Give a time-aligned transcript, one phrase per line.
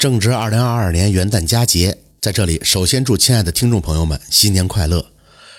[0.00, 5.12] 正值二零二二年元旦佳节，在这里首先祝亲爱的听众朋友们新年快乐。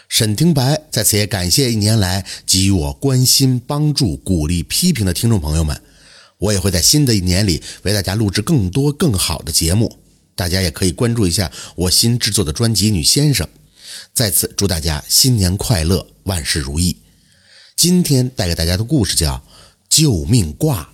[0.09, 5.79] 沈听白在此也感谢一年来给予我关心、帮助、鼓励、批评的听众朋友们。
[6.39, 9.99] 我也会在新的一年里为大家录制更多更好的节目，
[10.33, 13.45] 大家也可以关注一下我新制作的专辑《女先生》。
[14.11, 16.97] 在此祝大家新年快乐，万事如意。
[17.75, 19.35] 今天带给大家的故事叫
[19.87, 20.89] 《救命卦》，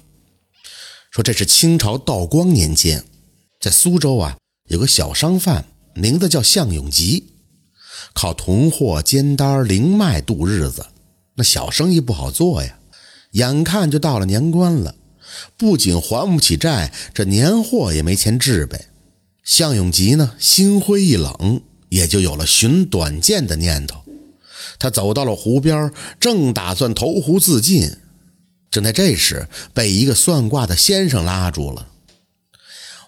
[1.12, 3.06] 说这是清朝道光年间。
[3.60, 4.38] 在苏州啊，
[4.70, 7.34] 有个小商贩，名字叫向永吉，
[8.14, 10.86] 靠囤货、兼单、零卖度日子。
[11.36, 12.78] 那小生意不好做呀，
[13.32, 14.96] 眼看就到了年关了，
[15.58, 18.86] 不仅还不起债，这年货也没钱置备。
[19.44, 24.04] 向永吉呢，心灰意冷，也就有了寻短见的念头。
[24.78, 27.92] 他走到了湖边，正打算投湖自尽，
[28.70, 31.88] 正在这时，被一个算卦的先生拉住了。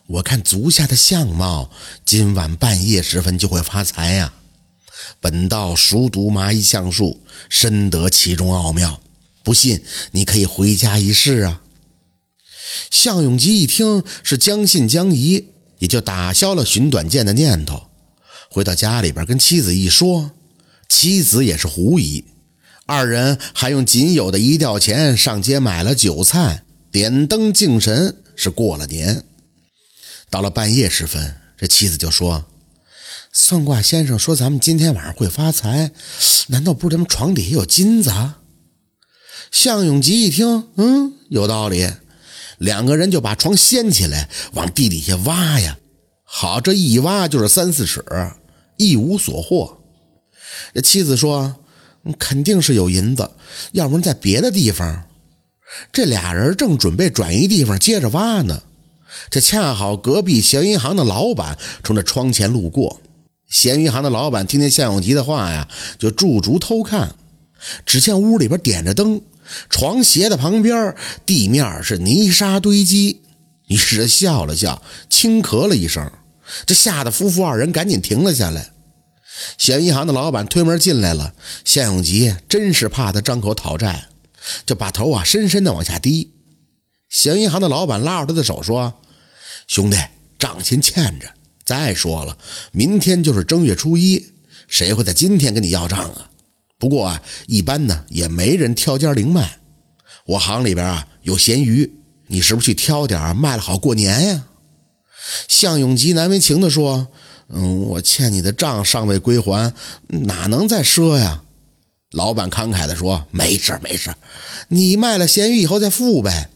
[0.10, 1.70] 我看足下的相貌，
[2.04, 4.34] 今晚半夜时分就会发财呀！
[5.22, 9.00] 本道熟读麻衣相术，深得其中奥妙。
[9.44, 11.62] 不信，你可以回家一试啊！
[12.90, 17.84] 向永吉一听是将信将疑，也就打消了寻短见的念头。
[18.50, 20.32] 回到家里边，跟妻子一说，
[20.88, 22.26] 妻子也是狐疑。
[22.88, 29.24] 二人还用仅有的一吊钱上街买了酒菜，点灯敬神，是过了年。
[30.30, 32.46] 到了半夜时分，这妻子就说
[33.34, 35.92] ：“算卦先生说咱们今天晚上会发财，
[36.48, 38.36] 难道不是咱们床底下有金子？”啊
[39.52, 41.92] 向永吉一听，嗯，有道理，
[42.60, 45.76] 两个人就把床掀起来，往地底下挖呀。
[46.24, 48.06] 好，这一挖就是三四尺，
[48.78, 49.82] 一无所获。
[50.76, 51.56] 这妻子说
[52.20, 53.32] ：“肯定是有银子，
[53.72, 55.06] 要不然在别的地方。”
[55.92, 58.62] 这俩人正准备转移地方，接着挖呢。
[59.30, 63.02] 这恰好隔壁咸鱼行的老板从这窗前路过，
[63.50, 65.68] 咸鱼行的老板听见向永吉的话呀，
[65.98, 67.16] 就驻足偷看。
[67.86, 69.22] 只见屋里边点着灯，
[69.70, 73.22] 床斜的旁边地面是泥沙堆积。
[73.68, 76.12] 于是笑了笑，轻咳了一声，
[76.66, 78.72] 这吓得夫妇二人赶紧停了下来。
[79.58, 81.34] 咸鱼行的老板推门进来了，
[81.66, 84.08] 向永吉真是怕他张口讨债，
[84.66, 86.32] 就把头啊深深的往下低。
[87.10, 88.94] 咸鱼行的老板拉着他的手说。
[89.68, 89.98] 兄弟，
[90.38, 91.28] 账先欠着。
[91.66, 92.38] 再说了，
[92.72, 94.34] 明天就是正月初一，
[94.68, 96.30] 谁会在今天跟你要账啊？
[96.80, 99.60] 不过啊，一般呢也没人挑尖零卖。
[100.26, 101.92] 我行里边啊有咸鱼，
[102.28, 104.46] 你是不是去挑点卖了好过年呀？
[105.48, 107.08] 向永吉难为情地说
[107.50, 109.72] ：“嗯，我欠你的账尚未归还，
[110.08, 111.44] 哪能再赊呀？”
[112.12, 114.16] 老板慷慨地说：“没事没事，
[114.70, 116.50] 你卖了咸鱼以后再付呗。”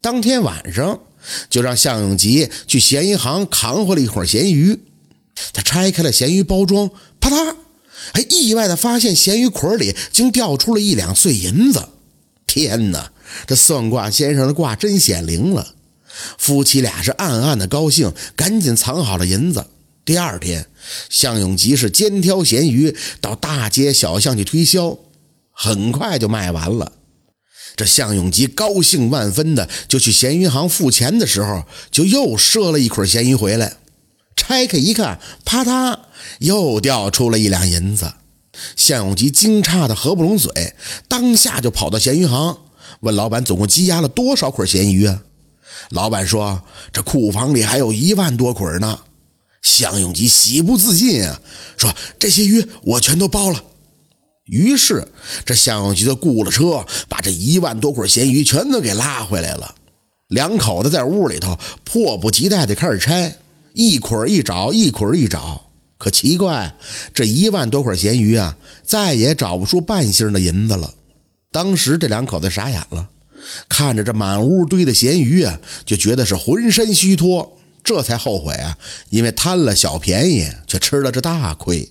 [0.00, 1.00] 当天晚上。
[1.50, 4.80] 就让向永吉去咸鱼行扛回了一捆咸鱼。
[5.52, 6.90] 他拆开了咸鱼包装，
[7.20, 7.56] 啪嗒，
[8.14, 11.90] 还意外的发现咸鱼捆里竟掉出了一两碎银子。
[12.46, 13.12] 天哪，
[13.46, 15.74] 这算卦先生的卦真显灵了！
[16.38, 19.66] 夫妻俩是暗暗的高兴，赶紧藏好了银子。
[20.06, 20.68] 第二天，
[21.10, 24.96] 向永吉是肩挑咸鱼到大街小巷去推销，
[25.52, 26.92] 很快就卖完了。
[27.80, 33.78] 这向永吉高兴万分的就去咸鱼行付钱的时候，就又赊了一捆咸鱼回来。
[34.36, 35.98] 拆开一看，啪嗒，
[36.40, 38.12] 又掉出了一两银子。
[38.76, 40.74] 向永吉惊诧的合不拢嘴，
[41.08, 42.58] 当下就跑到咸鱼行
[43.00, 45.22] 问老板：“总共积压了多少捆咸鱼啊？”
[45.88, 46.62] 老板说
[46.92, 48.98] ：“这库房里还有一万多捆呢。”
[49.62, 51.40] 向永吉喜不自禁啊，
[51.78, 53.64] 说：“这些鱼我全都包了。”
[54.50, 55.06] 于是，
[55.44, 59.76] 这向永菊就雇了车，把这一万多捆咸鱼全都给拉回来了。
[60.26, 63.36] 两口子在屋里头迫不及待地开始拆，
[63.74, 65.70] 一捆一找，一捆一找。
[65.98, 66.74] 可奇怪，
[67.14, 70.92] 这一万多捆咸鱼啊，再也找不出半星的银子了。
[71.52, 73.08] 当时这两口子傻眼了，
[73.68, 78.76] 看着这满屋堆的咸鱼啊，就觉得是浑身虚脱，这才后悔啊，
[79.10, 81.88] 因为贪了小便宜，却吃了这大亏。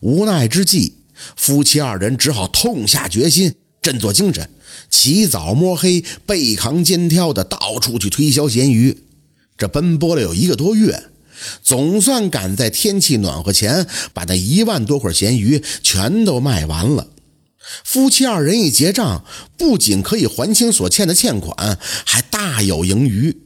[0.00, 0.94] 无奈之际。
[1.36, 4.48] 夫妻二人只好痛下决心，振作精神，
[4.90, 9.04] 起早摸黑，背扛肩挑的到处去推销咸鱼。
[9.56, 11.04] 这奔波了有一个多月，
[11.62, 17.08] 总算赶在天气暖和前，把那一万多块咸鱼全都卖完了。
[17.82, 19.24] 夫妻二人一结账，
[19.56, 23.36] 不仅可以还清所欠的欠款，还大有盈余。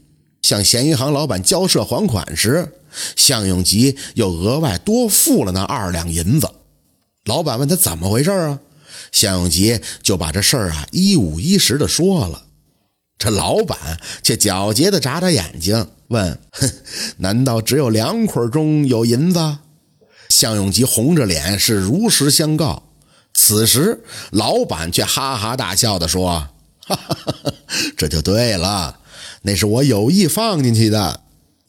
[0.42, 2.72] 向咸鱼行老板交涉还款时，
[3.14, 6.48] 向永吉又额外多付了那二两银子。
[7.28, 8.58] 老板问他怎么回事啊？
[9.12, 12.42] 向永吉就把这事儿啊一五一十的说了。
[13.18, 16.70] 这老板却狡黠的眨眨眼睛，问：“哼，
[17.18, 19.58] 难道只有两捆中有银子？”
[20.30, 22.82] 向永吉红着脸是如实相告。
[23.34, 26.48] 此时，老板却哈哈大笑的说
[26.80, 27.52] ：“哈哈哈哈，
[27.94, 29.00] 这就对了，
[29.42, 31.20] 那是我有意放进去的。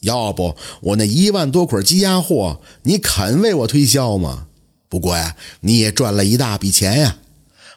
[0.01, 4.45] 要不我那一万多捆积压货，你肯为我推销吗？
[4.89, 7.19] 不过呀，你也赚了一大笔钱呀。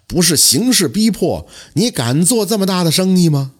[0.06, 3.52] 不是形势逼迫，你敢做这么大的生意吗？”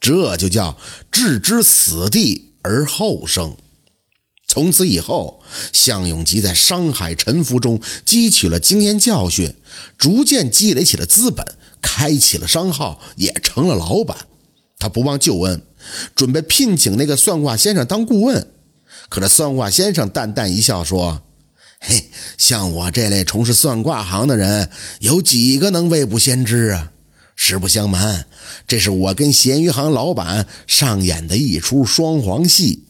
[0.00, 0.78] 这就叫
[1.12, 3.54] 置之死地而后生。
[4.46, 5.42] 从此以后，
[5.72, 9.54] 向永吉在商海沉浮中汲取了经验教训，
[9.98, 11.46] 逐渐积累起了资本，
[11.82, 14.16] 开启了商号，也成了老板。
[14.78, 15.62] 他不忘旧恩，
[16.14, 18.50] 准备聘请那个算卦先生当顾问。
[19.08, 21.22] 可这算卦先生淡淡一笑说
[21.80, 22.04] ：“嘿，
[22.38, 26.92] 像我这类从事算卦行的人，有几个能未卜先知啊？”
[27.42, 28.26] 实不相瞒，
[28.68, 32.84] 这是我跟咸鱼行老板上演的一出双簧戏。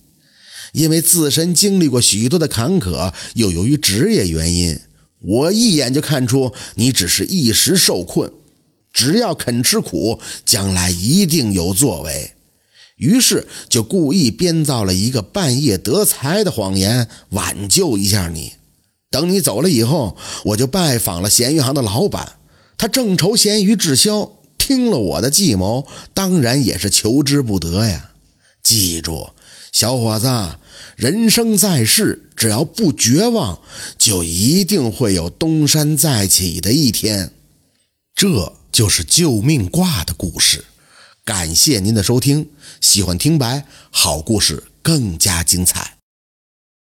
[0.73, 4.81] 因为自身经历过许多的坎坷，又由于职业原因，
[5.21, 8.33] 我一眼就看出你只是一时受困。
[8.93, 12.33] 只要肯吃苦，将来一定有作为。
[12.97, 18.55] 于是就故意编造了一个半夜得财的谎言，挽救一下你。
[19.11, 22.35] 等你走了以后，我就拜访了咸鱼行的老板，
[22.79, 24.33] 他正愁咸鱼滞销。
[24.57, 28.13] 听了我的计谋，当然也是求之不得呀！
[28.63, 29.31] 记住，
[29.73, 30.29] 小伙子，
[30.95, 33.61] 人生在世，只要不绝望，
[33.99, 37.33] 就一定会有东山再起的一天。
[38.15, 40.67] 这就是救命卦的故事。
[41.25, 46.00] 感谢您的收听，喜欢听白好故事更加精彩。